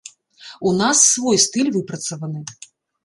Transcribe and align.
У 0.69 0.71
нас 0.79 0.97
свой 1.09 1.37
стыль 1.45 1.69
выпрацаваны. 1.77 2.41